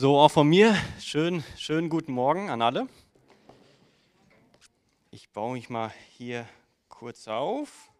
[0.00, 2.86] So, auch von mir schön, schönen guten Morgen an alle.
[5.10, 6.48] Ich baue mich mal hier
[6.88, 7.90] kurz auf.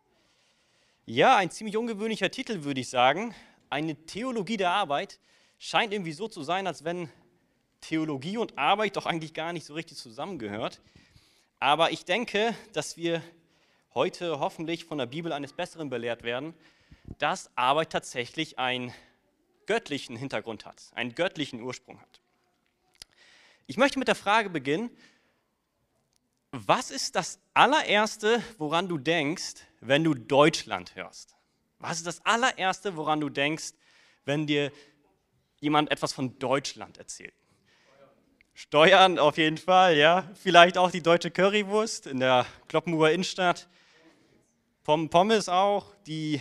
[1.06, 3.34] Ja, ein ziemlich ungewöhnlicher Titel, würde ich sagen.
[3.68, 5.18] Eine Theologie der Arbeit
[5.58, 7.10] scheint irgendwie so zu sein, als wenn
[7.80, 10.80] Theologie und Arbeit doch eigentlich gar nicht so richtig zusammengehört.
[11.58, 13.24] Aber ich denke, dass wir
[13.92, 16.54] heute hoffentlich von der Bibel eines Besseren belehrt werden,
[17.18, 18.94] dass Arbeit tatsächlich einen
[19.68, 22.22] göttlichen Hintergrund hat, einen göttlichen Ursprung hat.
[23.66, 24.90] Ich möchte mit der Frage beginnen,
[26.52, 31.36] was ist das allererste, woran du denkst, wenn du Deutschland hörst?
[31.78, 33.74] Was ist das allererste, woran du denkst,
[34.24, 34.72] wenn dir
[35.60, 37.34] jemand etwas von Deutschland erzählt?
[38.54, 40.24] Steuern auf jeden Fall, ja.
[40.42, 43.68] Vielleicht auch die deutsche Currywurst in der Kloppenburger Innenstadt.
[44.82, 46.40] Pommes auch, die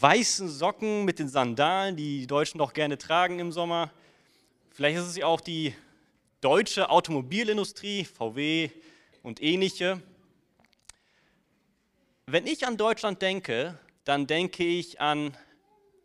[0.00, 3.90] weißen Socken mit den Sandalen, die die Deutschen doch gerne tragen im Sommer.
[4.70, 5.74] Vielleicht ist es ja auch die
[6.40, 8.70] deutsche Automobilindustrie, VW
[9.22, 10.00] und ähnliche.
[12.24, 15.36] Wenn ich an Deutschland denke, dann denke ich an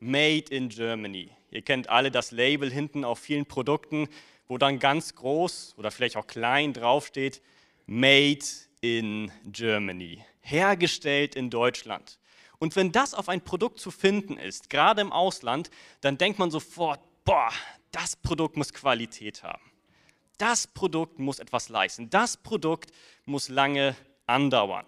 [0.01, 1.29] Made in Germany.
[1.49, 4.09] Ihr kennt alle das Label hinten auf vielen Produkten,
[4.49, 7.41] wo dann ganz groß oder vielleicht auch klein draufsteht,
[7.85, 8.45] Made
[8.81, 12.19] in Germany, hergestellt in Deutschland.
[12.59, 15.69] Und wenn das auf ein Produkt zu finden ist, gerade im Ausland,
[16.01, 17.51] dann denkt man sofort, boah,
[17.91, 19.71] das Produkt muss Qualität haben.
[20.37, 22.09] Das Produkt muss etwas leisten.
[22.09, 22.91] Das Produkt
[23.25, 24.85] muss lange andauern.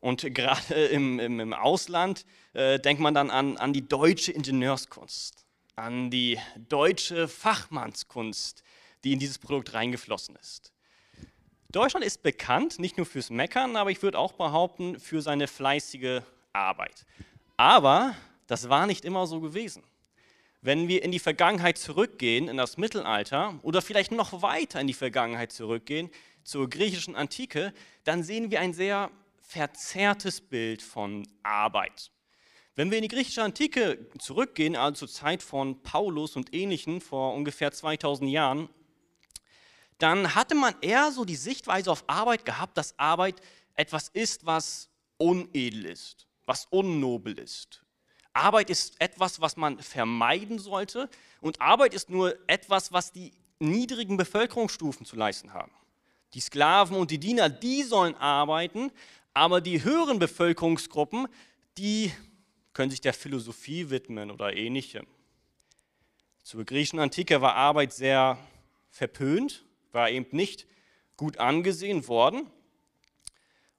[0.00, 5.46] Und gerade im, im, im Ausland äh, denkt man dann an, an die deutsche Ingenieurskunst,
[5.76, 8.62] an die deutsche Fachmannskunst,
[9.04, 10.73] die in dieses Produkt reingeflossen ist.
[11.74, 16.20] Deutschland ist bekannt, nicht nur fürs Meckern, aber ich würde auch behaupten, für seine fleißige
[16.52, 17.04] Arbeit.
[17.56, 18.14] Aber
[18.46, 19.82] das war nicht immer so gewesen.
[20.62, 24.94] Wenn wir in die Vergangenheit zurückgehen, in das Mittelalter oder vielleicht noch weiter in die
[24.94, 26.10] Vergangenheit zurückgehen,
[26.44, 32.12] zur griechischen Antike, dann sehen wir ein sehr verzerrtes Bild von Arbeit.
[32.76, 37.34] Wenn wir in die griechische Antike zurückgehen, also zur Zeit von Paulus und Ähnlichen vor
[37.34, 38.68] ungefähr 2000 Jahren,
[39.98, 43.40] dann hatte man eher so die Sichtweise auf Arbeit gehabt, dass Arbeit
[43.74, 44.88] etwas ist, was
[45.18, 47.82] unedel ist, was unnobel ist.
[48.32, 51.08] Arbeit ist etwas, was man vermeiden sollte
[51.40, 55.72] und Arbeit ist nur etwas, was die niedrigen Bevölkerungsstufen zu leisten haben.
[56.34, 58.90] Die Sklaven und die Diener, die sollen arbeiten,
[59.32, 61.28] aber die höheren Bevölkerungsgruppen,
[61.78, 62.12] die
[62.72, 65.06] können sich der Philosophie widmen oder ähnlichem.
[66.42, 68.36] Zur griechischen Antike war Arbeit sehr
[68.90, 70.66] verpönt war eben nicht
[71.16, 72.46] gut angesehen worden.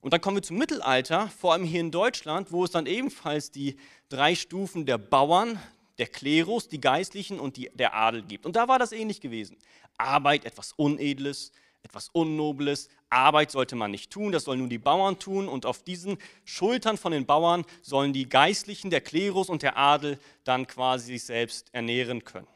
[0.01, 3.51] Und dann kommen wir zum Mittelalter, vor allem hier in Deutschland, wo es dann ebenfalls
[3.51, 3.75] die
[4.07, 5.59] drei Stufen der Bauern,
[5.97, 8.45] der Klerus, die Geistlichen und die, der Adel gibt.
[8.45, 9.57] Und da war das ähnlich gewesen.
[9.97, 12.89] Arbeit, etwas Unedles, etwas Unnobles.
[13.09, 15.47] Arbeit sollte man nicht tun, das sollen nur die Bauern tun.
[15.47, 20.19] Und auf diesen Schultern von den Bauern sollen die Geistlichen, der Klerus und der Adel
[20.43, 22.47] dann quasi sich selbst ernähren können.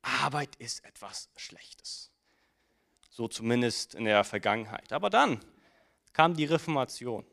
[0.00, 2.10] Arbeit ist etwas Schlechtes
[3.16, 4.92] so zumindest in der Vergangenheit.
[4.92, 5.40] Aber dann
[6.12, 7.24] kam die Reformation.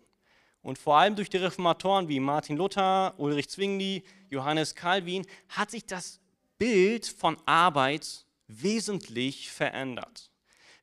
[0.61, 5.85] Und vor allem durch die Reformatoren wie Martin Luther, Ulrich Zwingli, Johannes Calvin hat sich
[5.85, 6.21] das
[6.57, 10.31] Bild von Arbeit wesentlich verändert.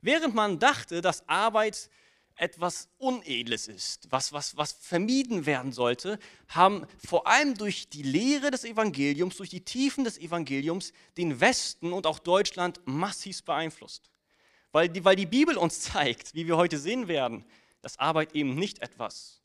[0.01, 1.89] Während man dachte, dass Arbeit
[2.35, 8.51] etwas Unedles ist, was, was, was vermieden werden sollte, haben vor allem durch die Lehre
[8.51, 14.11] des Evangeliums, durch die Tiefen des Evangeliums den Westen und auch Deutschland massiv beeinflusst.
[14.71, 17.45] Weil die, weil die Bibel uns zeigt, wie wir heute sehen werden,
[17.81, 19.41] dass Arbeit eben nicht etwas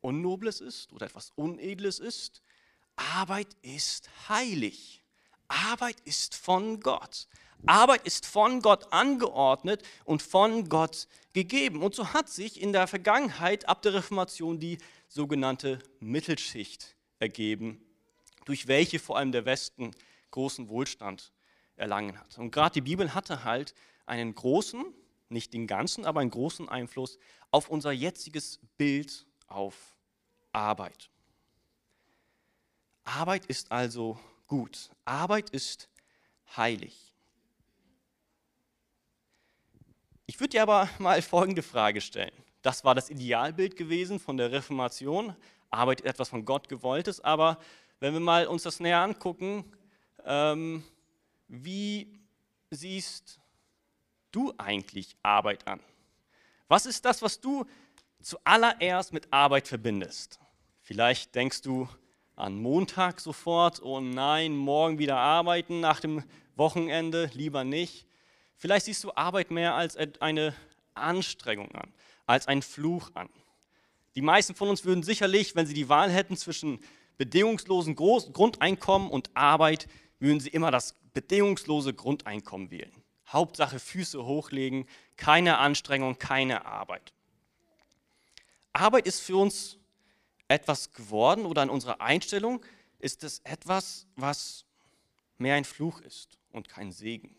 [0.00, 2.42] Unnobles ist oder etwas Unedles ist.
[2.96, 5.04] Arbeit ist heilig.
[5.48, 7.28] Arbeit ist von Gott.
[7.66, 11.82] Arbeit ist von Gott angeordnet und von Gott gegeben.
[11.82, 17.80] Und so hat sich in der Vergangenheit ab der Reformation die sogenannte Mittelschicht ergeben,
[18.44, 19.90] durch welche vor allem der Westen
[20.30, 21.32] großen Wohlstand
[21.76, 22.38] erlangen hat.
[22.38, 23.74] Und gerade die Bibel hatte halt
[24.08, 24.84] einen großen,
[25.28, 27.18] nicht den ganzen, aber einen großen Einfluss
[27.50, 29.96] auf unser jetziges Bild auf
[30.52, 31.10] Arbeit.
[33.04, 34.90] Arbeit ist also gut.
[35.04, 35.88] Arbeit ist
[36.56, 37.14] heilig.
[40.26, 42.32] Ich würde dir aber mal folgende Frage stellen.
[42.62, 45.34] Das war das Idealbild gewesen von der Reformation.
[45.70, 47.58] Arbeit ist etwas von Gott gewolltes, aber
[48.00, 49.64] wenn wir mal uns das näher angucken,
[50.24, 50.84] ähm,
[51.48, 52.20] wie
[52.70, 53.40] siehst
[54.32, 55.80] du eigentlich Arbeit an?
[56.68, 57.64] Was ist das, was du
[58.20, 60.38] zuallererst mit Arbeit verbindest?
[60.82, 61.88] Vielleicht denkst du
[62.36, 66.22] an Montag sofort, oh nein, morgen wieder arbeiten nach dem
[66.56, 68.06] Wochenende lieber nicht.
[68.56, 70.54] Vielleicht siehst du Arbeit mehr als eine
[70.94, 71.92] Anstrengung an,
[72.26, 73.28] als einen Fluch an.
[74.14, 76.80] Die meisten von uns würden sicherlich, wenn sie die Wahl hätten zwischen
[77.18, 79.88] bedingungslosen Grundeinkommen und Arbeit,
[80.18, 82.92] würden sie immer das bedingungslose Grundeinkommen wählen.
[83.32, 84.86] Hauptsache Füße hochlegen,
[85.16, 87.12] keine Anstrengung, keine Arbeit.
[88.72, 89.76] Arbeit ist für uns
[90.48, 92.64] etwas geworden oder in unserer Einstellung
[92.98, 94.64] ist es etwas, was
[95.36, 97.36] mehr ein Fluch ist und kein Segen.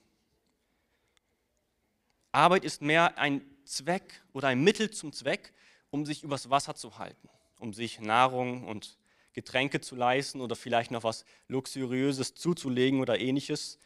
[2.32, 5.54] Arbeit ist mehr ein Zweck oder ein Mittel zum Zweck,
[5.90, 8.98] um sich übers Wasser zu halten, um sich Nahrung und
[9.34, 13.80] Getränke zu leisten oder vielleicht noch was Luxuriöses zuzulegen oder ähnliches.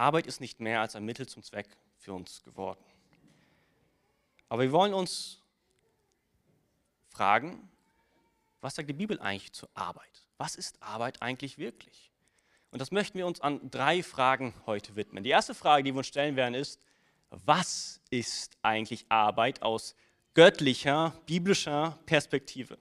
[0.00, 1.68] Arbeit ist nicht mehr als ein Mittel zum Zweck
[1.98, 2.82] für uns geworden.
[4.48, 5.42] Aber wir wollen uns
[7.10, 7.68] fragen,
[8.62, 10.26] was sagt die Bibel eigentlich zur Arbeit?
[10.38, 12.10] Was ist Arbeit eigentlich wirklich?
[12.70, 15.22] Und das möchten wir uns an drei Fragen heute widmen.
[15.22, 16.80] Die erste Frage, die wir uns stellen werden, ist,
[17.30, 19.94] was ist eigentlich Arbeit aus
[20.32, 22.78] göttlicher, biblischer Perspektive?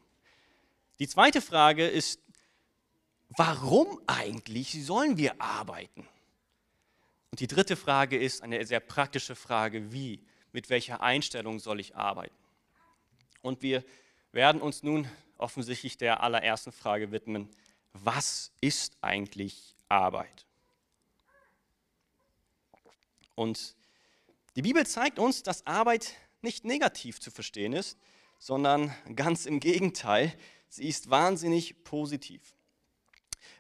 [1.00, 2.22] Die zweite Frage ist,
[3.30, 6.08] warum eigentlich sollen wir arbeiten?
[7.32, 11.96] Und die dritte Frage ist eine sehr praktische Frage, wie, mit welcher Einstellung soll ich
[11.96, 12.36] arbeiten?
[13.42, 13.84] Und wir
[14.32, 17.50] werden uns nun offensichtlich der allerersten Frage widmen,
[17.94, 20.46] was ist eigentlich Arbeit?
[23.36, 23.76] Und
[24.56, 27.98] die Bibel zeigt uns, dass Arbeit nicht negativ zu verstehen ist,
[28.38, 30.34] sondern ganz im Gegenteil,
[30.68, 32.42] sie ist wahnsinnig positiv.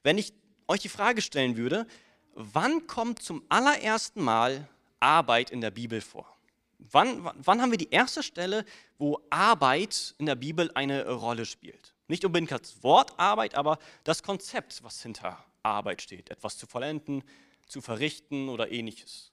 [0.04, 0.34] Wenn ich
[0.68, 1.88] euch die Frage stellen würde,
[2.36, 4.68] wann kommt zum allerersten Mal
[5.00, 6.26] Arbeit in der Bibel vor?
[6.80, 8.66] Wann, wann haben wir die erste Stelle,
[8.98, 11.94] wo Arbeit in der Bibel eine Rolle spielt?
[12.08, 16.30] Nicht unbedingt das Wort Arbeit, aber das Konzept, was hinter Arbeit steht.
[16.30, 17.24] Etwas zu vollenden,
[17.68, 19.32] zu verrichten oder ähnliches.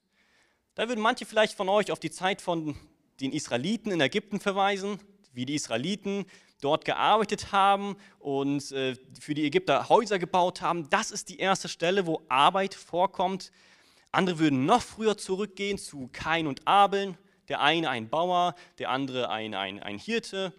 [0.74, 2.76] Da würden manche vielleicht von euch auf die Zeit von
[3.20, 5.00] den Israeliten in Ägypten verweisen,
[5.36, 6.24] wie die Israeliten
[6.60, 10.88] dort gearbeitet haben und äh, für die Ägypter Häuser gebaut haben.
[10.90, 13.52] Das ist die erste Stelle, wo Arbeit vorkommt.
[14.10, 17.18] Andere würden noch früher zurückgehen zu Kain und Abeln.
[17.48, 20.52] Der eine ein Bauer, der andere ein, ein, ein Hirte.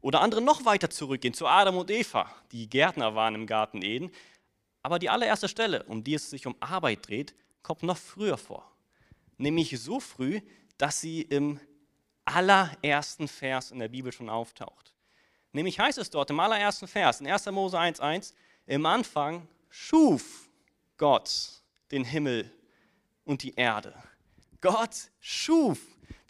[0.00, 4.10] Oder andere noch weiter zurückgehen zu Adam und Eva, die Gärtner waren im Garten Eden.
[4.82, 8.70] Aber die allererste Stelle, um die es sich um Arbeit dreht, kommt noch früher vor.
[9.38, 10.40] Nämlich so früh,
[10.78, 11.58] dass sie im
[12.34, 14.92] allerersten Vers in der Bibel schon auftaucht.
[15.52, 17.46] Nämlich heißt es dort im allerersten Vers, in 1.
[17.46, 18.34] Mose 1,1,
[18.66, 20.48] im Anfang schuf
[20.96, 22.50] Gott den Himmel
[23.24, 23.94] und die Erde.
[24.60, 25.78] Gott schuf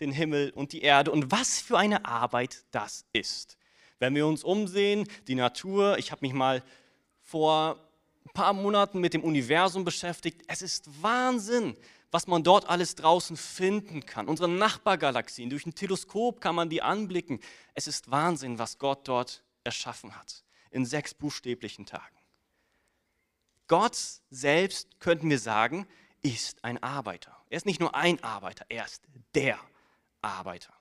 [0.01, 3.57] den Himmel und die Erde und was für eine Arbeit das ist.
[3.99, 6.63] Wenn wir uns umsehen, die Natur, ich habe mich mal
[7.23, 7.79] vor
[8.27, 11.77] ein paar Monaten mit dem Universum beschäftigt, es ist Wahnsinn,
[12.15, 14.29] was man dort alles draußen finden kann.
[14.29, 17.41] Unsere Nachbargalaxien, durch ein Teleskop kann man die anblicken.
[17.75, 22.17] Es ist Wahnsinn, was Gott dort erschaffen hat, in sechs buchstäblichen Tagen.
[23.67, 23.99] Gott
[24.31, 25.89] selbst, könnten wir sagen,
[26.23, 27.37] ist ein Arbeiter.
[27.51, 29.03] Er ist nicht nur ein Arbeiter, er ist
[29.35, 29.59] der
[30.23, 30.73] Arbeiter.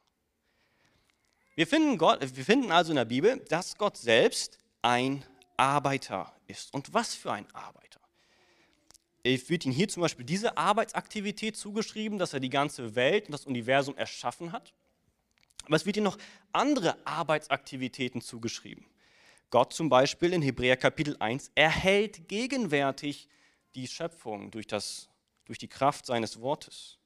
[1.56, 5.26] Wir finden, Gott, wir finden also in der Bibel, dass Gott selbst ein
[5.58, 6.72] Arbeiter ist.
[6.76, 8.03] Und was für ein Arbeiter?
[9.26, 13.32] Ich wird ihm hier zum Beispiel diese Arbeitsaktivität zugeschrieben, dass er die ganze Welt und
[13.32, 14.74] das Universum erschaffen hat.
[15.66, 16.18] Aber es wird ihm noch
[16.52, 18.86] andere Arbeitsaktivitäten zugeschrieben.
[19.50, 23.30] Gott zum Beispiel in Hebräer Kapitel 1 erhält gegenwärtig
[23.76, 25.08] die Schöpfung durch, das,
[25.46, 26.98] durch die Kraft seines Wortes.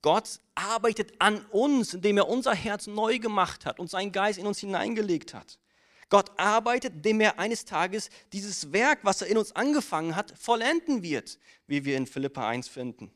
[0.00, 4.46] Gott arbeitet an uns, indem er unser Herz neu gemacht hat und seinen Geist in
[4.46, 5.60] uns hineingelegt hat.
[6.12, 11.02] Gott arbeitet, indem er eines Tages dieses Werk, was er in uns angefangen hat, vollenden
[11.02, 13.10] wird, wie wir in Philippa 1 finden.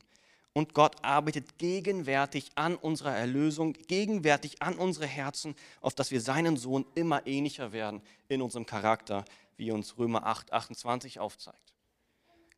[0.54, 6.56] Und Gott arbeitet gegenwärtig an unserer Erlösung, gegenwärtig an unsere Herzen, auf dass wir seinen
[6.56, 9.26] Sohn immer ähnlicher werden in unserem Charakter,
[9.58, 11.74] wie uns Römer 8, 28 aufzeigt.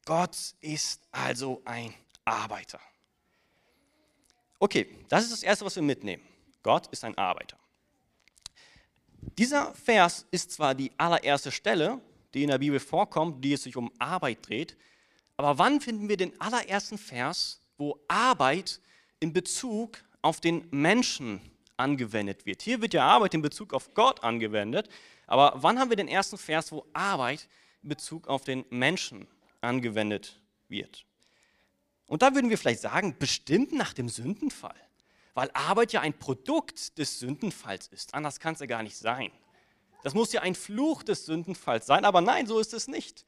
[0.04, 1.92] Gott ist also ein
[2.24, 2.78] Arbeiter.
[4.60, 6.22] Okay, das ist das Erste, was wir mitnehmen.
[6.62, 7.58] Gott ist ein Arbeiter.
[9.20, 12.00] Dieser Vers ist zwar die allererste Stelle,
[12.34, 14.76] die in der Bibel vorkommt, die es sich um Arbeit dreht,
[15.36, 18.80] aber wann finden wir den allerersten Vers, wo Arbeit
[19.20, 21.40] in Bezug auf den Menschen
[21.76, 22.62] angewendet wird?
[22.62, 24.88] Hier wird ja Arbeit in Bezug auf Gott angewendet,
[25.26, 27.48] aber wann haben wir den ersten Vers, wo Arbeit
[27.82, 29.28] in Bezug auf den Menschen
[29.60, 31.06] angewendet wird?
[32.06, 34.87] Und da würden wir vielleicht sagen, bestimmt nach dem Sündenfall
[35.38, 38.12] weil Arbeit ja ein Produkt des Sündenfalls ist.
[38.12, 39.30] Anders kann es ja gar nicht sein.
[40.02, 43.24] Das muss ja ein Fluch des Sündenfalls sein, aber nein, so ist es nicht.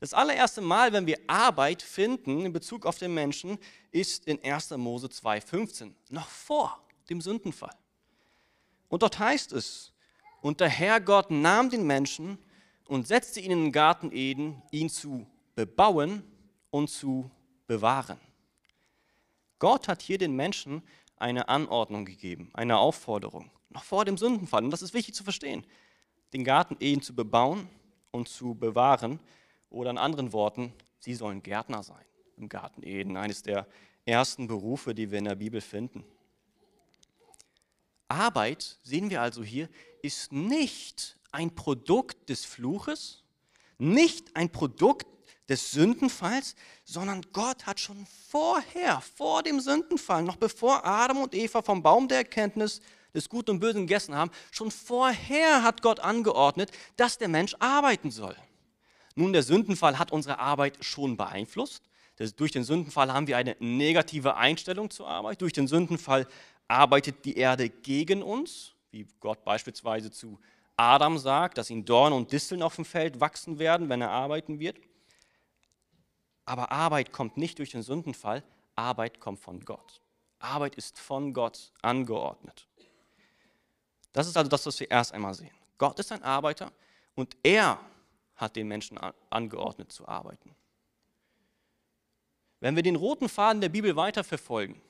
[0.00, 3.58] Das allererste Mal, wenn wir Arbeit finden in Bezug auf den Menschen,
[3.92, 4.70] ist in 1.
[4.70, 7.76] Mose 2,15, noch vor dem Sündenfall.
[8.88, 9.92] Und dort heißt es,
[10.40, 12.36] und der Herr Gott nahm den Menschen
[12.88, 16.24] und setzte ihn in den Garten Eden, ihn zu bebauen
[16.72, 17.30] und zu
[17.68, 18.18] bewahren.
[19.60, 20.82] Gott hat hier den Menschen
[21.16, 24.64] eine Anordnung gegeben, eine Aufforderung, noch vor dem Sündenfall.
[24.64, 25.64] Und das ist wichtig zu verstehen.
[26.32, 27.68] Den Garten Eden zu bebauen
[28.10, 29.20] und zu bewahren.
[29.70, 32.04] Oder in anderen Worten, sie sollen Gärtner sein
[32.36, 33.66] im Garten Eden, eines der
[34.04, 36.04] ersten Berufe, die wir in der Bibel finden.
[38.08, 39.68] Arbeit, sehen wir also hier,
[40.02, 43.24] ist nicht ein Produkt des Fluches,
[43.78, 45.13] nicht ein Produkt
[45.48, 51.62] des Sündenfalls, sondern Gott hat schon vorher, vor dem Sündenfall, noch bevor Adam und Eva
[51.62, 52.80] vom Baum der Erkenntnis
[53.14, 58.10] des Guten und Bösen gegessen haben, schon vorher hat Gott angeordnet, dass der Mensch arbeiten
[58.10, 58.36] soll.
[59.14, 61.82] Nun, der Sündenfall hat unsere Arbeit schon beeinflusst.
[62.36, 65.40] durch den Sündenfall haben wir eine negative Einstellung zur Arbeit.
[65.40, 66.26] Durch den Sündenfall
[66.66, 70.40] arbeitet die Erde gegen uns, wie Gott beispielsweise zu
[70.76, 74.58] Adam sagt, dass ihm Dorn und Disteln auf dem Feld wachsen werden, wenn er arbeiten
[74.58, 74.76] wird.
[76.46, 78.42] Aber Arbeit kommt nicht durch den Sündenfall,
[78.76, 80.00] Arbeit kommt von Gott.
[80.38, 82.68] Arbeit ist von Gott angeordnet.
[84.12, 85.54] Das ist also das, was wir erst einmal sehen.
[85.78, 86.72] Gott ist ein Arbeiter
[87.14, 87.80] und er
[88.36, 88.98] hat den Menschen
[89.30, 90.54] angeordnet zu arbeiten.
[92.60, 94.80] Wenn wir den roten Faden der Bibel weiterverfolgen,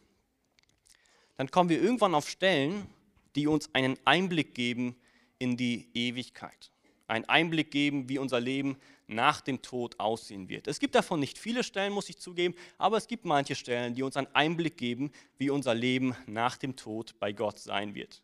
[1.36, 2.86] dann kommen wir irgendwann auf Stellen,
[3.34, 4.96] die uns einen Einblick geben
[5.38, 6.70] in die Ewigkeit.
[7.06, 10.66] Einen Einblick geben, wie unser Leben nach dem Tod aussehen wird.
[10.66, 14.02] Es gibt davon nicht viele Stellen, muss ich zugeben, aber es gibt manche Stellen, die
[14.02, 18.22] uns einen Einblick geben, wie unser Leben nach dem Tod bei Gott sein wird.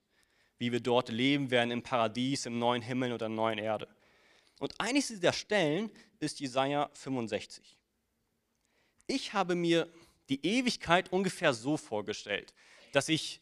[0.58, 3.88] Wie wir dort leben werden im Paradies, im neuen Himmel oder neuen Erde.
[4.58, 7.78] Und eines dieser Stellen ist Jesaja 65.
[9.06, 9.88] Ich habe mir
[10.28, 12.54] die Ewigkeit ungefähr so vorgestellt,
[12.92, 13.40] dass ich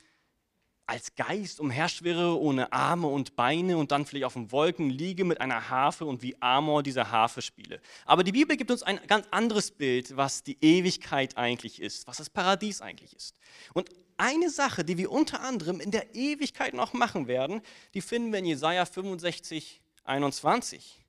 [0.88, 5.38] als Geist umherschwirre, ohne Arme und Beine und dann vielleicht auf den Wolken liege mit
[5.38, 7.80] einer Harfe und wie Amor diese Harfe spiele.
[8.06, 12.16] Aber die Bibel gibt uns ein ganz anderes Bild, was die Ewigkeit eigentlich ist, was
[12.16, 13.36] das Paradies eigentlich ist.
[13.74, 17.60] Und eine Sache, die wir unter anderem in der Ewigkeit noch machen werden,
[17.92, 21.04] die finden wir in Jesaja 65, 21.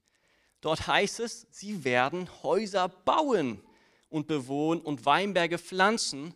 [0.59, 3.61] Dort heißt es, sie werden Häuser bauen
[4.09, 6.33] und bewohnen und Weinberge pflanzen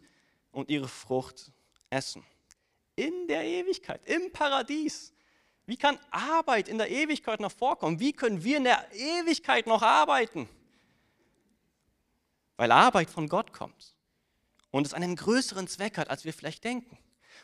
[0.53, 1.51] und ihre Frucht
[1.89, 2.23] essen
[2.95, 5.13] in der Ewigkeit, im Paradies.
[5.65, 7.99] Wie kann Arbeit in der Ewigkeit noch vorkommen?
[7.99, 10.49] Wie können wir in der Ewigkeit noch arbeiten?
[12.57, 13.95] Weil Arbeit von Gott kommt
[14.71, 16.97] und es einen größeren Zweck hat, als wir vielleicht denken.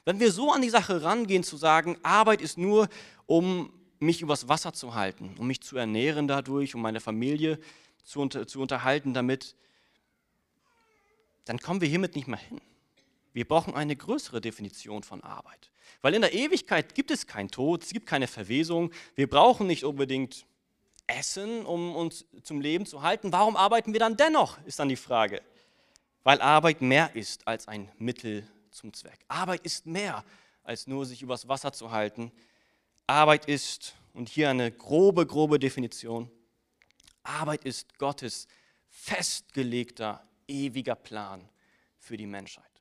[0.06, 2.89] Wenn wir so an die Sache rangehen, zu sagen, Arbeit ist nur,
[3.25, 7.60] um mich übers Wasser zu halten, um mich zu ernähren dadurch, um meine Familie
[8.03, 9.56] zu, unter, zu unterhalten damit,
[11.46, 12.62] dann kommen wir hiermit nicht mehr hin.
[13.33, 15.71] Wir brauchen eine größere Definition von Arbeit.
[16.01, 18.91] Weil in der Ewigkeit gibt es keinen Tod, es gibt keine Verwesung.
[19.15, 20.45] Wir brauchen nicht unbedingt
[21.07, 23.31] Essen, um uns zum Leben zu halten.
[23.31, 25.41] Warum arbeiten wir dann dennoch, ist dann die Frage.
[26.24, 29.19] Weil Arbeit mehr ist als ein Mittel zum Zweck.
[29.27, 30.24] Arbeit ist mehr
[30.63, 32.31] als nur sich übers Wasser zu halten.
[33.07, 36.29] Arbeit ist, und hier eine grobe, grobe Definition,
[37.24, 38.48] Arbeit ist Gottes
[38.88, 41.48] festgelegter, ewiger Plan
[41.98, 42.78] für die Menschheit.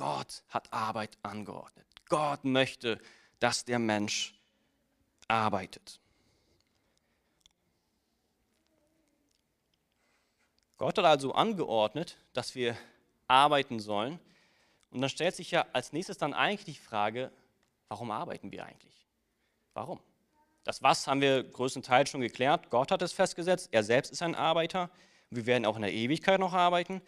[0.00, 1.86] Gott hat Arbeit angeordnet.
[2.08, 2.98] Gott möchte,
[3.38, 4.34] dass der Mensch
[5.28, 6.00] arbeitet.
[10.78, 12.78] Gott hat also angeordnet, dass wir
[13.28, 14.18] arbeiten sollen.
[14.90, 17.30] Und dann stellt sich ja als nächstes dann eigentlich die Frage,
[17.88, 19.06] warum arbeiten wir eigentlich?
[19.74, 20.00] Warum?
[20.64, 22.70] Das Was haben wir größtenteils schon geklärt.
[22.70, 23.68] Gott hat es festgesetzt.
[23.70, 24.88] Er selbst ist ein Arbeiter.
[25.28, 27.02] Wir werden auch in der Ewigkeit noch arbeiten.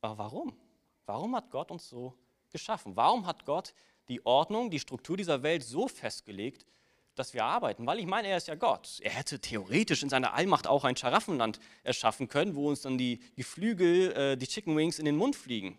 [0.00, 0.58] Aber warum?
[1.06, 2.14] Warum hat Gott uns so
[2.50, 2.96] geschaffen?
[2.96, 3.74] Warum hat Gott
[4.08, 6.66] die Ordnung, die Struktur dieser Welt so festgelegt,
[7.14, 7.86] dass wir arbeiten?
[7.86, 8.98] Weil ich meine, er ist ja Gott.
[9.02, 13.20] Er hätte theoretisch in seiner Allmacht auch ein Scharaffenland erschaffen können, wo uns dann die,
[13.36, 15.78] die Flügel, äh, die Chicken Wings in den Mund fliegen.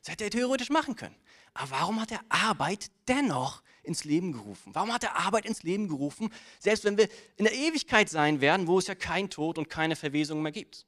[0.00, 1.16] Das hätte er theoretisch machen können.
[1.52, 4.74] Aber warum hat er Arbeit dennoch ins Leben gerufen?
[4.74, 8.66] Warum hat er Arbeit ins Leben gerufen, selbst wenn wir in der Ewigkeit sein werden,
[8.66, 10.86] wo es ja kein Tod und keine Verwesung mehr gibt?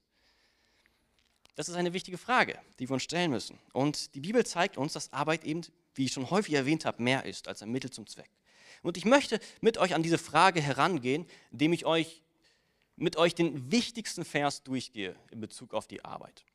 [1.60, 3.58] Das ist eine wichtige Frage, die wir uns stellen müssen.
[3.74, 5.60] Und die Bibel zeigt uns, dass Arbeit eben,
[5.94, 8.30] wie ich schon häufig erwähnt habe, mehr ist als ein Mittel zum Zweck.
[8.80, 12.22] Und ich möchte mit euch an diese Frage herangehen, indem ich euch
[12.96, 16.46] mit euch den wichtigsten Vers durchgehe in Bezug auf die Arbeit.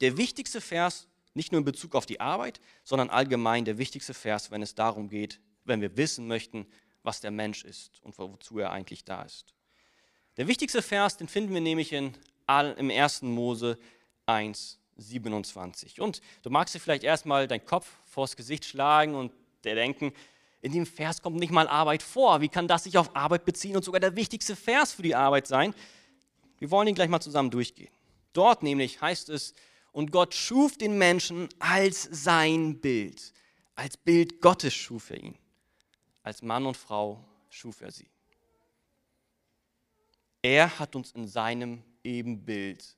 [0.00, 4.50] Der wichtigste Vers, nicht nur in Bezug auf die Arbeit, sondern allgemein der wichtigste Vers,
[4.50, 6.66] wenn es darum geht, wenn wir wissen möchten,
[7.04, 9.54] was der Mensch ist und wozu er eigentlich da ist.
[10.36, 12.12] Der wichtigste Vers, den finden wir nämlich in
[12.48, 13.22] im 1.
[13.22, 13.78] Mose
[14.26, 16.00] 1, 27.
[16.00, 19.32] Und du magst dir vielleicht erstmal deinen Kopf vors Gesicht schlagen und
[19.64, 20.12] dir denken,
[20.62, 22.40] in dem Vers kommt nicht mal Arbeit vor.
[22.40, 25.46] Wie kann das sich auf Arbeit beziehen und sogar der wichtigste Vers für die Arbeit
[25.46, 25.74] sein?
[26.58, 27.90] Wir wollen ihn gleich mal zusammen durchgehen.
[28.32, 29.54] Dort nämlich heißt es,
[29.92, 33.32] und Gott schuf den Menschen als sein Bild.
[33.74, 35.38] Als Bild Gottes schuf er ihn.
[36.22, 38.08] Als Mann und Frau schuf er sie.
[40.42, 42.95] Er hat uns in seinem Ebenbild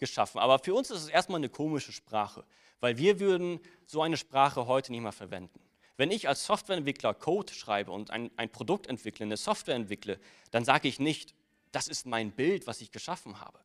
[0.00, 0.40] geschaffen.
[0.40, 2.44] Aber für uns ist es erstmal eine komische Sprache,
[2.80, 5.60] weil wir würden so eine Sprache heute nicht mehr verwenden.
[5.96, 10.18] Wenn ich als Softwareentwickler Code schreibe und ein, ein Produkt entwickle, eine Software entwickle,
[10.50, 11.34] dann sage ich nicht,
[11.72, 13.60] das ist mein Bild, was ich geschaffen habe.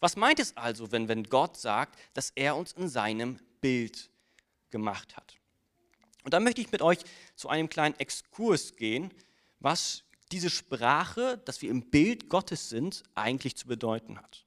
[0.00, 4.10] Was meint es also, wenn, wenn Gott sagt, dass er uns in seinem Bild
[4.70, 5.36] gemacht hat?
[6.24, 6.98] Und da möchte ich mit euch
[7.34, 9.12] zu einem kleinen Exkurs gehen,
[9.58, 14.44] was diese Sprache, dass wir im Bild Gottes sind, eigentlich zu bedeuten hat.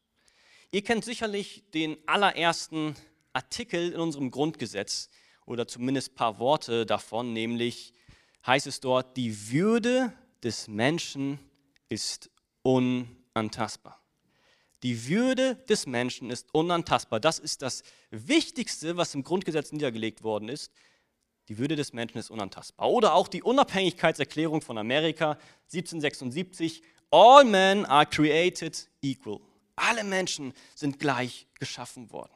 [0.76, 2.98] Ihr kennt sicherlich den allerersten
[3.32, 5.08] Artikel in unserem Grundgesetz
[5.46, 7.94] oder zumindest ein paar Worte davon, nämlich
[8.46, 10.12] heißt es dort, die Würde
[10.44, 11.40] des Menschen
[11.88, 12.30] ist
[12.62, 14.04] unantastbar.
[14.84, 17.22] Die Würde des Menschen ist unantastbar.
[17.22, 20.74] Das ist das Wichtigste, was im Grundgesetz niedergelegt worden ist.
[21.48, 22.90] Die Würde des Menschen ist unantastbar.
[22.90, 25.40] Oder auch die Unabhängigkeitserklärung von Amerika
[25.72, 26.84] 1776.
[27.12, 29.40] All men are created equal.
[29.76, 32.34] Alle Menschen sind gleich geschaffen worden.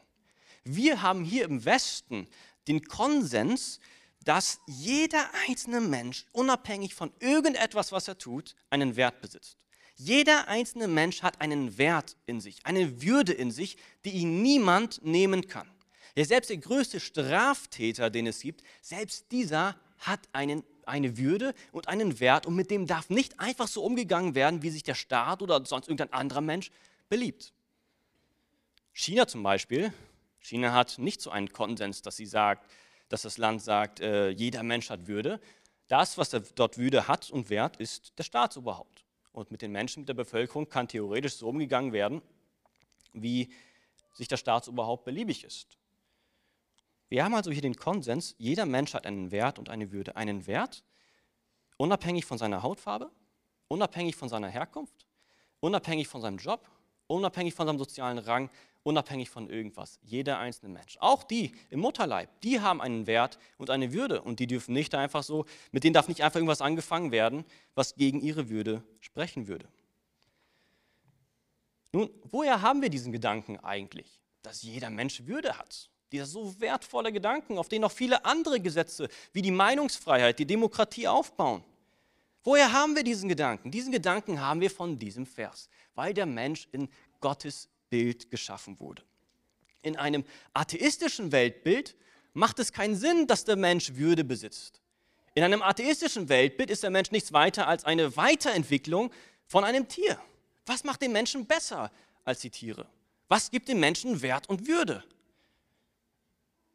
[0.64, 2.28] Wir haben hier im Westen
[2.68, 3.80] den Konsens,
[4.24, 9.58] dass jeder einzelne Mensch, unabhängig von irgendetwas, was er tut, einen Wert besitzt.
[9.96, 15.04] Jeder einzelne Mensch hat einen Wert in sich, eine Würde in sich, die ihn niemand
[15.04, 15.70] nehmen kann.
[16.16, 21.88] Ja, selbst der größte Straftäter, den es gibt, selbst dieser hat einen, eine Würde und
[21.88, 25.42] einen Wert und mit dem darf nicht einfach so umgegangen werden, wie sich der Staat
[25.42, 26.72] oder sonst irgendein anderer Mensch
[27.10, 27.54] beliebt.
[28.94, 29.94] China zum Beispiel,
[30.40, 32.70] China hat nicht so einen Konsens, dass sie sagt,
[33.10, 35.40] dass das Land sagt, äh, jeder Mensch hat Würde.
[35.88, 39.04] Das, was dort Würde hat und Wert, ist der Staatsoberhaupt.
[39.32, 42.22] Und mit den Menschen, mit der Bevölkerung kann theoretisch so umgegangen werden,
[43.14, 43.50] wie
[44.14, 45.78] sich der Staatsoberhaupt beliebig ist.
[47.10, 50.16] Wir haben also hier den Konsens, jeder Mensch hat einen Wert und eine Würde.
[50.16, 50.84] Einen Wert,
[51.78, 53.10] unabhängig von seiner Hautfarbe,
[53.68, 55.08] unabhängig von seiner Herkunft,
[55.60, 56.70] unabhängig von seinem Job,
[57.10, 58.50] unabhängig von seinem sozialen Rang,
[58.84, 60.00] unabhängig von irgendwas.
[60.04, 60.98] Jeder einzelne Mensch.
[61.00, 64.96] Auch die im Mutterleib, die haben einen Wert und eine Würde und die dürfen nicht
[64.96, 67.46] einfach so, mit denen darf nicht einfach irgendwas angefangen werden,
[67.76, 69.68] was gegen ihre Würde sprechen würde.
[71.92, 75.90] Nun, woher haben wir diesen Gedanken eigentlich, dass jeder Mensch Würde hat?
[76.12, 81.08] Dieser so wertvolle Gedanken, auf den auch viele andere Gesetze wie die Meinungsfreiheit, die Demokratie
[81.08, 81.64] aufbauen.
[82.50, 83.70] Woher haben wir diesen Gedanken?
[83.70, 89.04] Diesen Gedanken haben wir von diesem Vers, weil der Mensch in Gottes Bild geschaffen wurde.
[89.84, 90.24] In einem
[90.56, 91.96] atheistischen Weltbild
[92.34, 94.82] macht es keinen Sinn, dass der Mensch Würde besitzt.
[95.36, 99.12] In einem atheistischen Weltbild ist der Mensch nichts weiter als eine Weiterentwicklung
[99.46, 100.20] von einem Tier.
[100.66, 101.92] Was macht den Menschen besser
[102.26, 102.88] als die Tiere?
[103.28, 105.04] Was gibt dem Menschen Wert und Würde?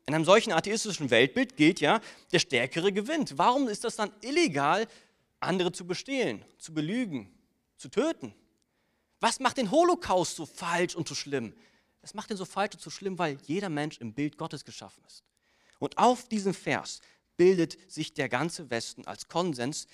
[0.06, 3.38] In einem solchen atheistischen Weltbild gilt ja, der Stärkere gewinnt.
[3.38, 4.86] Warum ist das dann illegal,
[5.44, 7.32] andere zu bestehlen, zu belügen,
[7.76, 8.34] zu töten?
[9.20, 11.54] Was macht den Holocaust so falsch und so schlimm?
[12.02, 15.02] Es macht ihn so falsch und so schlimm, weil jeder Mensch im Bild Gottes geschaffen
[15.06, 15.24] ist.
[15.78, 17.00] Und auf diesem Vers
[17.36, 19.86] bildet sich der ganze Westen als Konsens,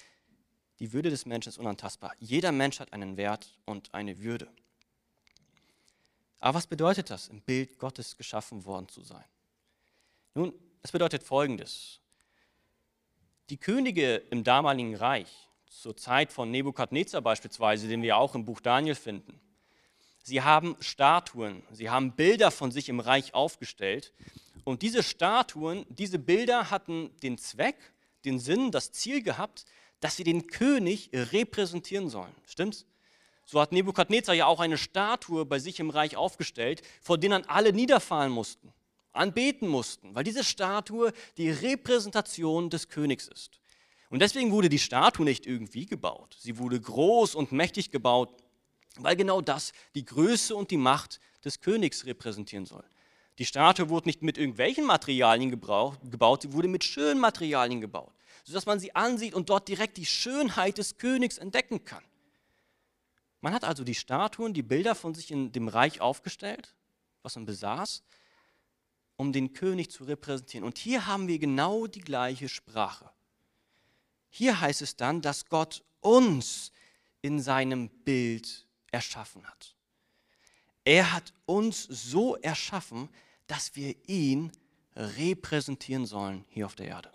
[0.81, 2.15] die Würde des Menschen ist unantastbar.
[2.19, 4.51] Jeder Mensch hat einen Wert und eine Würde.
[6.41, 9.25] Aber was bedeutet das, im Bild Gottes geschaffen worden zu sein?
[10.35, 12.01] Nun, es bedeutet Folgendes.
[13.51, 18.61] Die Könige im damaligen Reich, zur Zeit von Nebukadnezar beispielsweise, den wir auch im Buch
[18.61, 19.41] Daniel finden.
[20.23, 24.13] Sie haben Statuen, sie haben Bilder von sich im Reich aufgestellt.
[24.63, 27.75] Und diese Statuen, diese Bilder hatten den Zweck,
[28.25, 29.65] den Sinn, das Ziel gehabt,
[29.99, 32.35] dass sie den König repräsentieren sollen.
[32.47, 32.87] Stimmt's?
[33.47, 37.73] So hat Nebukadnezar ja auch eine Statue bei sich im Reich aufgestellt, vor denen alle
[37.73, 38.73] niederfallen mussten,
[39.12, 43.61] anbeten mussten, weil diese Statue die Repräsentation des Königs ist.
[44.11, 46.37] Und deswegen wurde die Statue nicht irgendwie gebaut.
[46.38, 48.35] Sie wurde groß und mächtig gebaut,
[48.96, 52.85] weil genau das die Größe und die Macht des Königs repräsentieren soll.
[53.38, 58.12] Die Statue wurde nicht mit irgendwelchen Materialien gebaut, sie wurde mit schönen Materialien gebaut,
[58.44, 62.05] sodass man sie ansieht und dort direkt die Schönheit des Königs entdecken kann.
[63.40, 66.75] Man hat also die Statuen, die Bilder von sich in dem Reich aufgestellt,
[67.23, 68.03] was man besaß,
[69.20, 70.64] um den König zu repräsentieren.
[70.64, 73.11] Und hier haben wir genau die gleiche Sprache.
[74.30, 76.72] Hier heißt es dann, dass Gott uns
[77.20, 79.76] in seinem Bild erschaffen hat.
[80.87, 83.11] Er hat uns so erschaffen,
[83.46, 84.52] dass wir ihn
[84.96, 87.12] repräsentieren sollen hier auf der Erde.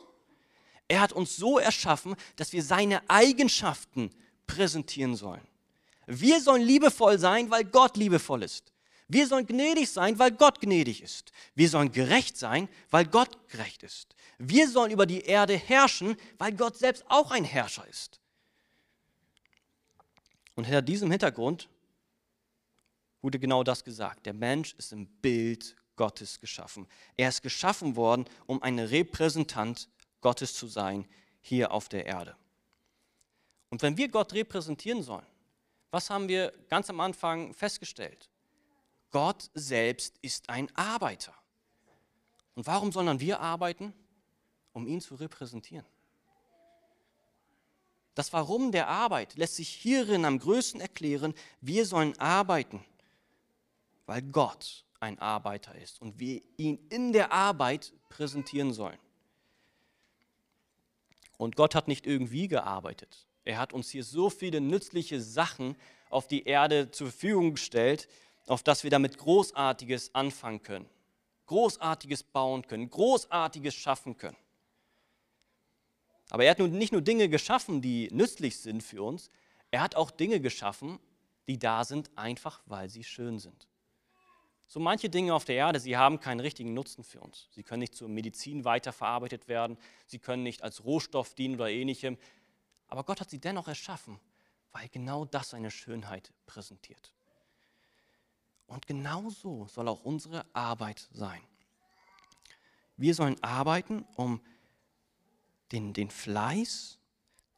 [0.88, 4.12] Er hat uns so erschaffen, dass wir seine Eigenschaften
[4.46, 5.48] präsentieren sollen.
[6.06, 8.75] Wir sollen liebevoll sein, weil Gott liebevoll ist.
[9.08, 11.32] Wir sollen gnädig sein, weil Gott gnädig ist.
[11.54, 14.16] Wir sollen gerecht sein, weil Gott gerecht ist.
[14.38, 18.20] Wir sollen über die Erde herrschen, weil Gott selbst auch ein Herrscher ist.
[20.56, 21.70] Und hinter diesem Hintergrund
[23.22, 24.26] wurde genau das gesagt.
[24.26, 26.88] Der Mensch ist im Bild Gottes geschaffen.
[27.16, 29.88] Er ist geschaffen worden, um ein Repräsentant
[30.22, 31.08] Gottes zu sein
[31.42, 32.36] hier auf der Erde.
[33.70, 35.26] Und wenn wir Gott repräsentieren sollen,
[35.92, 38.30] was haben wir ganz am Anfang festgestellt?
[39.12, 41.34] Gott selbst ist ein Arbeiter.
[42.56, 43.94] Und warum sollen wir arbeiten?
[44.74, 45.86] Um ihn zu repräsentieren.
[48.16, 51.34] Das Warum der Arbeit lässt sich hierin am größten erklären.
[51.60, 52.84] Wir sollen arbeiten,
[54.06, 58.98] weil Gott ein Arbeiter ist und wir ihn in der Arbeit präsentieren sollen.
[61.38, 63.28] Und Gott hat nicht irgendwie gearbeitet.
[63.44, 65.76] Er hat uns hier so viele nützliche Sachen
[66.10, 68.08] auf die Erde zur Verfügung gestellt,
[68.48, 70.90] auf das wir damit Großartiges anfangen können,
[71.48, 74.38] Großartiges bauen können, Großartiges schaffen können.
[76.30, 79.30] Aber er hat nun nicht nur Dinge geschaffen, die nützlich sind für uns,
[79.72, 81.00] er hat auch Dinge geschaffen,
[81.48, 83.68] die da sind, einfach weil sie schön sind.
[84.68, 87.48] So manche Dinge auf der Erde, sie haben keinen richtigen Nutzen für uns.
[87.52, 89.78] Sie können nicht zur Medizin weiterverarbeitet werden,
[90.08, 92.18] sie können nicht als Rohstoff dienen oder ähnlichem.
[92.88, 94.20] Aber Gott hat sie dennoch erschaffen,
[94.72, 97.14] weil genau das seine Schönheit präsentiert.
[98.68, 101.42] Und genau so soll auch unsere Arbeit sein.
[102.98, 104.42] Wir sollen arbeiten, um
[105.72, 106.98] den, den Fleiß,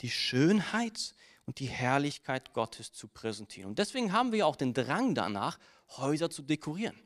[0.01, 1.13] die Schönheit
[1.45, 3.69] und die Herrlichkeit Gottes zu präsentieren.
[3.69, 5.57] Und deswegen haben wir auch den Drang danach,
[5.97, 6.97] Häuser zu dekorieren.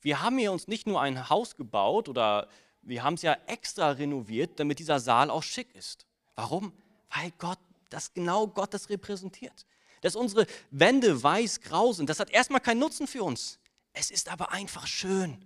[0.00, 2.48] Wir haben hier uns nicht nur ein Haus gebaut oder
[2.82, 6.06] wir haben es ja extra renoviert, damit dieser Saal auch schick ist.
[6.34, 6.72] Warum?
[7.10, 7.58] Weil Gott,
[7.90, 9.66] das genau Gott das repräsentiert
[10.00, 12.08] dass unsere Wände weiß-grau sind.
[12.08, 13.58] Das hat erstmal keinen Nutzen für uns.
[13.92, 15.44] Es ist aber einfach schön.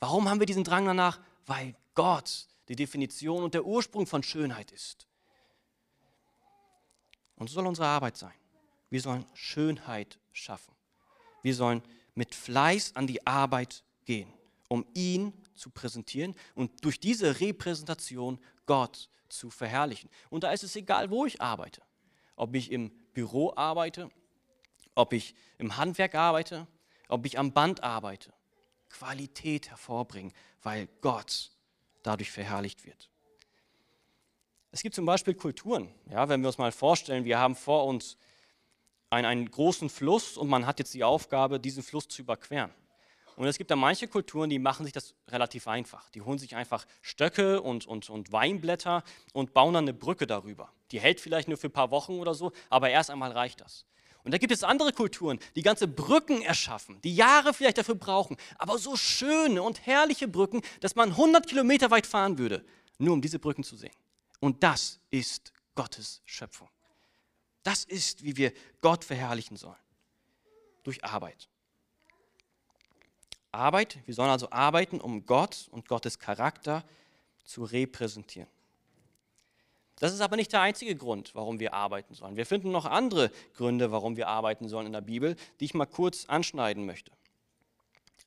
[0.00, 1.20] Warum haben wir diesen Drang danach?
[1.46, 5.06] Weil Gott die Definition und der Ursprung von Schönheit ist.
[7.36, 8.34] Und so soll unsere Arbeit sein.
[8.90, 10.74] Wir sollen Schönheit schaffen.
[11.42, 11.82] Wir sollen
[12.14, 14.32] mit Fleiß an die Arbeit gehen,
[14.68, 20.08] um ihn zu präsentieren und durch diese Repräsentation Gott zu verherrlichen.
[20.30, 21.82] Und da ist es egal, wo ich arbeite.
[22.36, 24.10] Ob ich im Büro arbeite,
[24.94, 26.66] ob ich im Handwerk arbeite,
[27.08, 28.32] ob ich am Band arbeite.
[28.90, 31.50] Qualität hervorbringen, weil Gott
[32.02, 33.10] dadurch verherrlicht wird.
[34.70, 38.16] Es gibt zum Beispiel Kulturen, ja, wenn wir uns mal vorstellen, wir haben vor uns
[39.10, 42.72] einen, einen großen Fluss und man hat jetzt die Aufgabe, diesen Fluss zu überqueren.
[43.36, 46.10] Und es gibt da manche Kulturen, die machen sich das relativ einfach.
[46.10, 50.70] Die holen sich einfach Stöcke und, und, und Weinblätter und bauen dann eine Brücke darüber.
[50.92, 53.86] Die hält vielleicht nur für ein paar Wochen oder so, aber erst einmal reicht das.
[54.22, 58.36] Und da gibt es andere Kulturen, die ganze Brücken erschaffen, die Jahre vielleicht dafür brauchen,
[58.56, 62.64] aber so schöne und herrliche Brücken, dass man 100 Kilometer weit fahren würde,
[62.98, 63.94] nur um diese Brücken zu sehen.
[64.40, 66.68] Und das ist Gottes Schöpfung.
[67.62, 69.76] Das ist, wie wir Gott verherrlichen sollen.
[70.84, 71.48] Durch Arbeit.
[73.54, 73.98] Arbeit.
[74.06, 76.84] Wir sollen also arbeiten, um Gott und Gottes Charakter
[77.44, 78.48] zu repräsentieren.
[80.00, 82.36] Das ist aber nicht der einzige Grund, warum wir arbeiten sollen.
[82.36, 85.86] Wir finden noch andere Gründe, warum wir arbeiten sollen in der Bibel, die ich mal
[85.86, 87.12] kurz anschneiden möchte.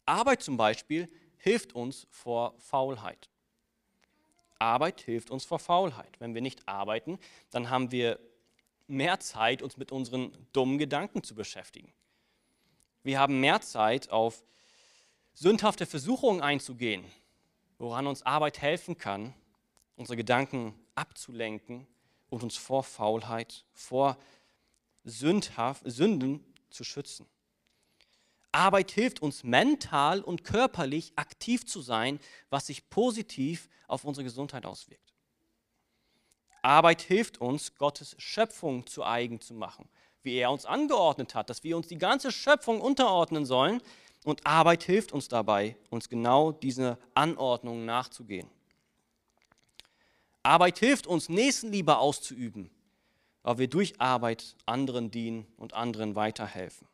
[0.06, 3.30] Arbeit zum Beispiel hilft uns vor Faulheit.
[4.60, 6.20] Arbeit hilft uns vor Faulheit.
[6.20, 7.20] Wenn wir nicht arbeiten,
[7.52, 8.18] dann haben wir
[8.88, 11.92] mehr Zeit, uns mit unseren dummen Gedanken zu beschäftigen.
[13.04, 14.44] Wir haben mehr Zeit, auf
[15.38, 17.06] sündhafte Versuchungen einzugehen,
[17.78, 19.36] woran uns Arbeit helfen kann,
[19.95, 21.86] unsere Gedanken abzulenken
[22.30, 24.17] und uns vor Faulheit, vor
[25.04, 27.28] sündhaft, Sünden zu schützen.
[28.52, 32.19] Arbeit hilft uns mental und körperlich aktiv zu sein,
[32.50, 35.13] was sich positiv auf unsere Gesundheit auswirkt.
[36.63, 39.88] Arbeit hilft uns, Gottes Schöpfung zu eigen zu machen,
[40.23, 43.84] wie er uns angeordnet hat, dass wir uns die ganze Schöpfung unterordnen sollen,
[44.24, 48.50] und Arbeit hilft uns dabei, uns genau diese Anordnungen nachzugehen.
[50.44, 52.70] Arbeit hilft uns, Nächstenliebe auszuüben,
[53.44, 56.88] weil wir durch Arbeit anderen dienen und anderen weiterhelfen.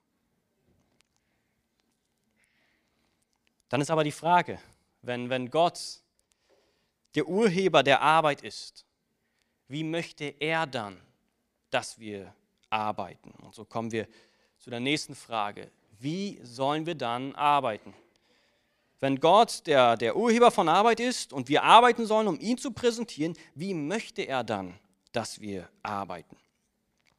[3.70, 4.60] Dann ist aber die Frage,
[5.02, 6.02] wenn, wenn Gott
[7.16, 8.86] der Urheber der Arbeit ist,
[9.68, 11.02] wie möchte er dann,
[11.70, 12.36] dass wir
[12.70, 13.32] arbeiten?
[13.44, 14.08] Und so kommen wir
[14.60, 15.72] zu der nächsten Frage
[16.04, 17.94] wie sollen wir dann arbeiten?
[19.00, 22.72] Wenn Gott der, der Urheber von Arbeit ist und wir arbeiten sollen, um ihn zu
[22.72, 24.80] präsentieren, wie möchte er dann,
[25.12, 26.38] dass wir arbeiten?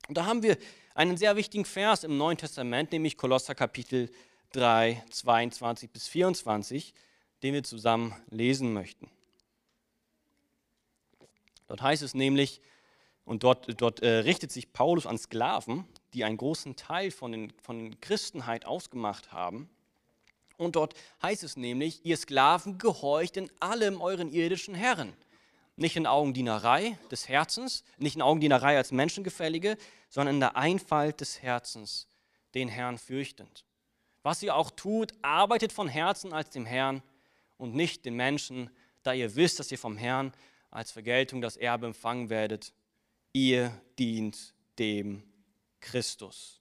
[0.08, 0.56] Und da haben wir
[0.94, 4.10] einen sehr wichtigen Vers im Neuen Testament, nämlich Kolosser Kapitel
[4.52, 6.94] 3, 22 bis 24,
[7.42, 9.10] den wir zusammen lesen möchten.
[11.68, 12.60] Dort heißt es nämlich,
[13.24, 17.52] und dort, dort äh, richtet sich Paulus an Sklaven, die einen großen Teil von, den,
[17.62, 19.68] von Christenheit ausgemacht haben.
[20.56, 25.12] Und dort heißt es nämlich, ihr Sklaven gehorcht in allem euren irdischen Herren.
[25.76, 29.76] Nicht in Augendienerei des Herzens, nicht in Augendienerei als Menschengefällige,
[30.08, 32.06] sondern in der Einfalt des Herzens,
[32.54, 33.64] den Herrn fürchtend.
[34.22, 37.02] Was ihr auch tut, arbeitet von Herzen als dem Herrn
[37.56, 38.70] und nicht den Menschen,
[39.02, 40.32] da ihr wisst, dass ihr vom Herrn
[40.70, 42.72] als Vergeltung das Erbe empfangen werdet.
[43.32, 45.24] Ihr dient dem
[45.84, 46.60] Christus.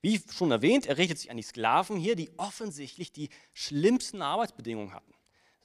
[0.00, 4.94] Wie schon erwähnt, er richtet sich an die Sklaven hier, die offensichtlich die schlimmsten Arbeitsbedingungen
[4.94, 5.12] hatten.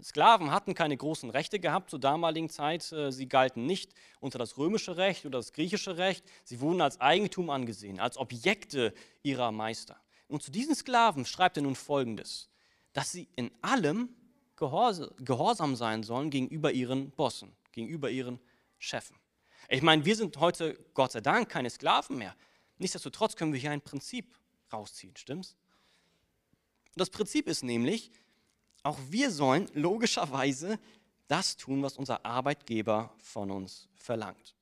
[0.02, 2.92] Sklaven hatten keine großen Rechte gehabt zur damaligen Zeit.
[2.92, 6.24] Äh, sie galten nicht unter das römische Recht oder das griechische Recht.
[6.44, 10.00] Sie wurden als Eigentum angesehen, als Objekte ihrer Meister.
[10.28, 12.50] Und zu diesen Sklaven schreibt er nun Folgendes,
[12.94, 14.10] dass sie in allem
[14.56, 18.40] gehorsam sein sollen gegenüber ihren Bossen, gegenüber ihren
[18.78, 19.16] Chefen.
[19.70, 22.36] Ich meine, wir sind heute, Gott sei Dank, keine Sklaven mehr.
[22.78, 24.38] Nichtsdestotrotz können wir hier ein Prinzip
[24.72, 25.56] rausziehen, stimmt's?
[26.96, 28.12] Das Prinzip ist nämlich,
[28.84, 30.80] auch wir sollen logischerweise
[31.28, 34.56] das tun, was unser Arbeitgeber von uns verlangt.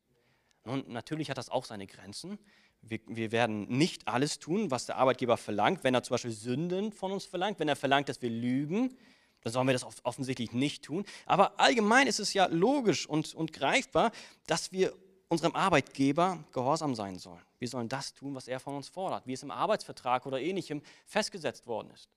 [0.63, 2.39] Und natürlich hat das auch seine Grenzen.
[2.81, 5.83] Wir, wir, werden nicht alles tun, was der Arbeitgeber verlangt.
[5.83, 8.97] Wenn er zum Beispiel Sünden von uns verlangt, wenn er verlangt, dass wir lügen,
[9.45, 11.05] dann sollen wir das offensichtlich nicht tun.
[11.27, 14.11] Aber allgemein ist es ja logisch und, und greifbar,
[14.47, 14.91] dass wir
[15.27, 17.43] unserem Arbeitgeber gehorsam sein sollen.
[17.59, 20.81] Wir sollen das tun, was er von uns fordert, wie es im Arbeitsvertrag oder ähnlichem
[21.05, 22.09] festgesetzt worden ist.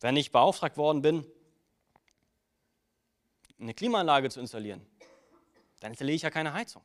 [0.00, 1.24] Wenn ich beauftragt worden bin,
[3.60, 4.84] eine Klimaanlage zu installieren,
[5.78, 6.82] dann installiere ich ja keine Heizung.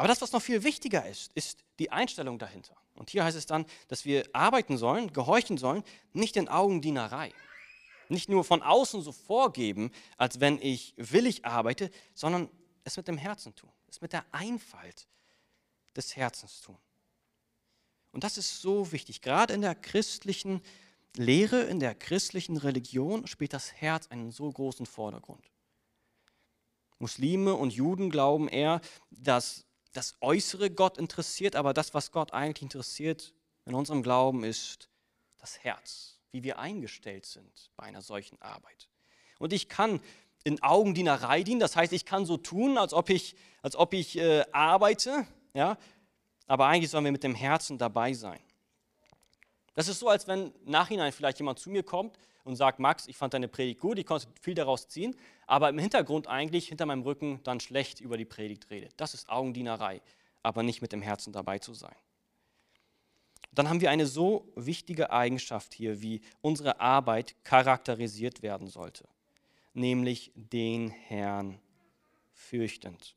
[0.00, 2.74] Aber das, was noch viel wichtiger ist, ist die Einstellung dahinter.
[2.94, 5.84] Und hier heißt es dann, dass wir arbeiten sollen, gehorchen sollen,
[6.14, 7.34] nicht in Augendienerei.
[8.08, 12.48] Nicht nur von außen so vorgeben, als wenn ich willig arbeite, sondern
[12.82, 15.06] es mit dem Herzen tun, es mit der Einfalt
[15.94, 16.78] des Herzens tun.
[18.10, 19.20] Und das ist so wichtig.
[19.20, 20.62] Gerade in der christlichen
[21.14, 25.50] Lehre, in der christlichen Religion spielt das Herz einen so großen Vordergrund.
[26.98, 32.62] Muslime und Juden glauben eher, dass das Äußere Gott interessiert, aber das, was Gott eigentlich
[32.62, 34.88] interessiert in unserem Glauben, ist
[35.38, 38.88] das Herz, wie wir eingestellt sind bei einer solchen Arbeit.
[39.38, 40.00] Und ich kann
[40.44, 44.16] in Augendienerei dienen, das heißt, ich kann so tun, als ob ich, als ob ich
[44.16, 45.76] äh, arbeite, ja,
[46.46, 48.40] aber eigentlich sollen wir mit dem Herzen dabei sein.
[49.74, 53.16] Das ist so, als wenn nachhinein vielleicht jemand zu mir kommt und sagt, Max, ich
[53.16, 57.02] fand deine Predigt gut, ich konnte viel daraus ziehen, aber im Hintergrund eigentlich hinter meinem
[57.02, 58.92] Rücken dann schlecht über die Predigt redet.
[58.96, 60.00] Das ist Augendienerei,
[60.42, 61.94] aber nicht mit dem Herzen dabei zu sein.
[63.52, 69.08] Dann haben wir eine so wichtige Eigenschaft hier, wie unsere Arbeit charakterisiert werden sollte,
[69.74, 71.58] nämlich den Herrn
[72.32, 73.16] fürchtend.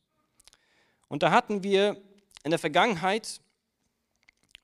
[1.08, 2.02] Und da hatten wir
[2.44, 3.42] in der Vergangenheit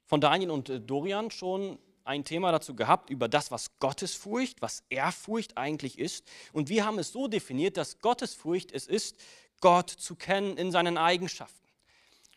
[0.09, 5.55] von Daniel und Dorian schon ein Thema dazu gehabt über das, was Gottesfurcht, was Ehrfurcht
[5.55, 6.25] eigentlich ist.
[6.51, 9.17] Und wir haben es so definiert, dass Gottesfurcht es ist,
[9.61, 11.67] Gott zu kennen in seinen Eigenschaften.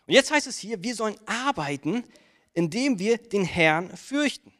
[0.06, 2.04] Und jetzt heißt es hier, wir sollen arbeiten,
[2.52, 4.52] indem wir den Herrn fürchten.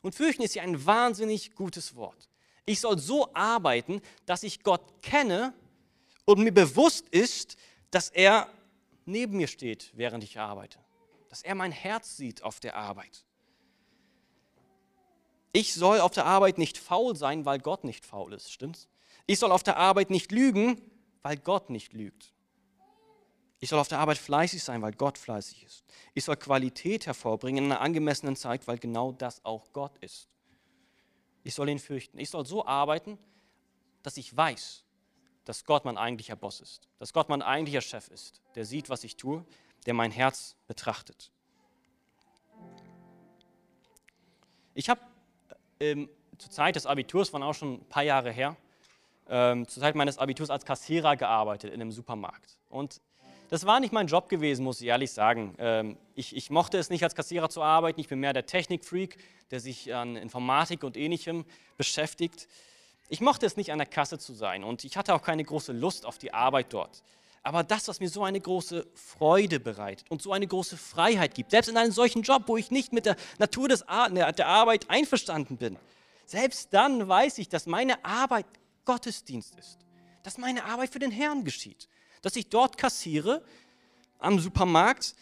[0.00, 2.28] Und fürchten ist ja ein wahnsinnig gutes Wort.
[2.66, 5.54] Ich soll so arbeiten, dass ich Gott kenne
[6.24, 7.56] und mir bewusst ist,
[7.90, 8.48] dass er
[9.06, 10.78] neben mir steht, während ich arbeite.
[11.30, 13.24] Dass er mein Herz sieht auf der Arbeit.
[15.52, 18.88] Ich soll auf der Arbeit nicht faul sein, weil Gott nicht faul ist, stimmt's?
[19.26, 20.80] Ich soll auf der Arbeit nicht lügen,
[21.22, 22.32] weil Gott nicht lügt.
[23.58, 25.84] Ich soll auf der Arbeit fleißig sein, weil Gott fleißig ist.
[26.14, 30.28] Ich soll Qualität hervorbringen in einer angemessenen Zeit, weil genau das auch Gott ist.
[31.44, 32.18] Ich soll ihn fürchten.
[32.18, 33.18] Ich soll so arbeiten,
[34.02, 34.84] dass ich weiß,
[35.44, 39.04] dass Gott mein eigentlicher Boss ist, dass Gott mein eigentlicher Chef ist, der sieht, was
[39.04, 39.44] ich tue,
[39.86, 41.30] der mein Herz betrachtet.
[44.74, 45.00] Ich habe
[45.80, 48.56] ähm, zur Zeit des Abiturs, waren auch schon ein paar Jahre her,
[49.28, 52.58] ähm, zur Zeit meines Abiturs als Kassierer gearbeitet in einem Supermarkt.
[52.68, 53.00] Und
[53.48, 55.54] das war nicht mein Job gewesen, muss ich ehrlich sagen.
[55.58, 57.98] Ähm, ich, ich, mochte es nicht, als Kassierer zu arbeiten.
[58.00, 59.18] Ich bin mehr der Technikfreak,
[59.50, 61.44] der sich an Informatik und Ähnlichem
[61.76, 62.46] beschäftigt.
[63.08, 65.72] Ich mochte es nicht, an der Kasse zu sein und ich hatte auch keine große
[65.72, 67.02] Lust auf die Arbeit dort.
[67.42, 71.52] Aber das, was mir so eine große Freude bereitet und so eine große Freiheit gibt,
[71.52, 74.90] selbst in einem solchen Job, wo ich nicht mit der Natur des Ar der Arbeit
[74.90, 75.78] einverstanden bin,
[76.26, 78.46] selbst dann weiß ich, dass meine Arbeit
[78.84, 79.78] Gottesdienst ist,
[80.22, 81.88] dass meine Arbeit für den Herrn geschieht,
[82.22, 83.42] dass ich dort kassiere
[84.18, 85.14] am Supermarkt,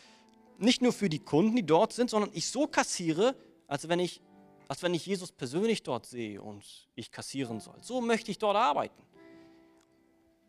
[0.59, 3.37] nicht nur für die Kunden, die dort sind, sondern ich so kassiere,
[3.69, 4.21] als wenn ich,
[4.67, 6.65] als wenn ich Jesus persönlich dort sehe und
[6.97, 7.77] ich kassieren soll.
[7.81, 9.01] So möchte ich dort arbeiten.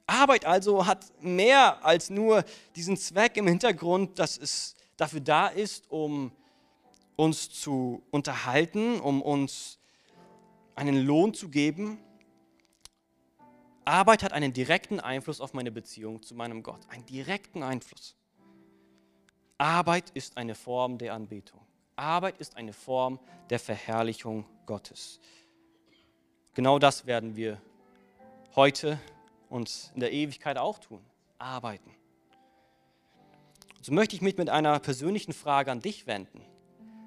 [0.09, 2.43] Arbeit also hat mehr als nur
[2.75, 6.31] diesen Zweck im Hintergrund, dass es dafür da ist, um
[7.15, 9.77] uns zu unterhalten, um uns
[10.75, 11.99] einen Lohn zu geben.
[13.85, 18.15] Arbeit hat einen direkten Einfluss auf meine Beziehung zu meinem Gott, einen direkten Einfluss.
[19.57, 21.59] Arbeit ist eine Form der Anbetung.
[21.95, 23.19] Arbeit ist eine Form
[23.49, 25.19] der Verherrlichung Gottes.
[26.53, 27.61] Genau das werden wir
[28.55, 28.99] heute
[29.49, 31.01] und in der Ewigkeit auch tun.
[31.37, 31.91] Arbeiten.
[33.81, 36.41] So möchte ich mich mit einer persönlichen Frage an dich wenden.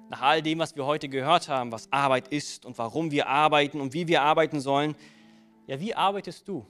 [0.09, 3.79] Nach all dem, was wir heute gehört haben, was Arbeit ist und warum wir arbeiten
[3.79, 4.95] und wie wir arbeiten sollen.
[5.67, 6.65] Ja, wie arbeitest du?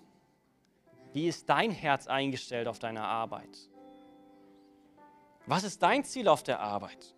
[1.14, 3.70] Wie ist dein Herz eingestellt auf deine Arbeit?
[5.46, 7.16] Was ist dein Ziel auf der Arbeit?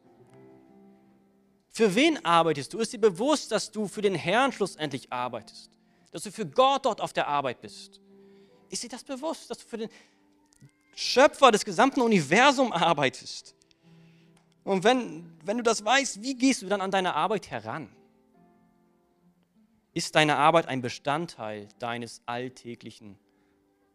[1.70, 2.80] Für wen arbeitest du?
[2.80, 5.72] Ist dir bewusst, dass du für den Herrn schlussendlich arbeitest?
[6.12, 8.00] Dass du für Gott dort auf der Arbeit bist?
[8.70, 9.90] Ist dir das bewusst, dass du für den
[10.96, 13.56] Schöpfer des gesamten Universums arbeitest?
[14.64, 17.90] Und wenn, wenn du das weißt, wie gehst du dann an deine Arbeit heran?
[19.94, 23.18] Ist deine Arbeit ein Bestandteil deines alltäglichen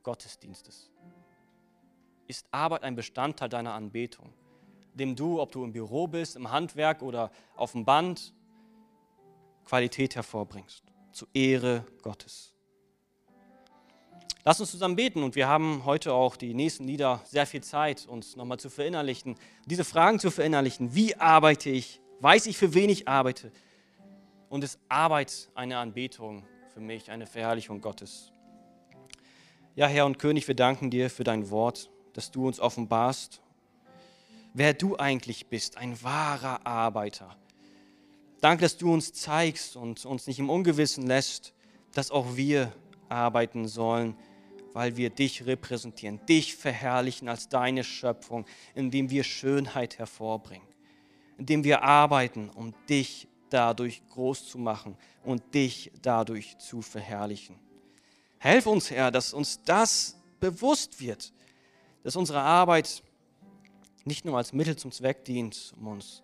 [0.02, 0.90] Gottesdienstes?
[2.30, 4.32] ist Arbeit ein Bestandteil deiner Anbetung,
[4.94, 8.32] dem du, ob du im Büro bist, im Handwerk oder auf dem Band,
[9.64, 12.54] Qualität hervorbringst, zu Ehre Gottes.
[14.44, 18.06] Lass uns zusammen beten und wir haben heute auch die nächsten Lieder sehr viel Zeit,
[18.06, 20.94] uns nochmal zu verinnerlichen, diese Fragen zu verinnerlichen.
[20.94, 22.00] Wie arbeite ich?
[22.20, 23.52] Weiß ich, für wen ich arbeite?
[24.48, 28.32] Und ist Arbeit eine Anbetung für mich, eine Verherrlichung Gottes?
[29.74, 33.40] Ja, Herr und König, wir danken dir für dein Wort dass du uns offenbarst,
[34.54, 37.36] wer du eigentlich bist, ein wahrer Arbeiter.
[38.40, 41.54] Danke, dass du uns zeigst und uns nicht im Ungewissen lässt,
[41.92, 42.72] dass auch wir
[43.08, 44.16] arbeiten sollen,
[44.72, 50.66] weil wir dich repräsentieren, dich verherrlichen als deine Schöpfung, indem wir Schönheit hervorbringen,
[51.38, 57.56] indem wir arbeiten, um dich dadurch groß zu machen und dich dadurch zu verherrlichen.
[58.38, 61.32] Helf uns, Herr, dass uns das bewusst wird,
[62.02, 63.02] dass unsere Arbeit
[64.04, 66.22] nicht nur als Mittel zum Zweck dient, um uns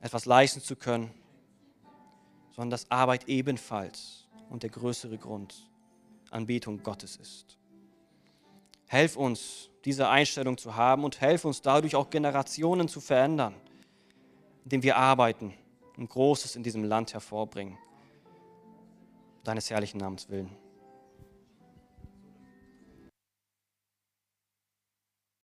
[0.00, 1.10] etwas leisten zu können,
[2.52, 5.54] sondern dass Arbeit ebenfalls und der größere Grund
[6.34, 7.58] Anbetung Gottes ist.
[8.86, 13.54] Helf uns, diese Einstellung zu haben und helf uns dadurch auch Generationen zu verändern,
[14.64, 15.54] indem wir arbeiten
[15.96, 17.78] und Großes in diesem Land hervorbringen.
[19.44, 20.63] Deines herrlichen Namens willen.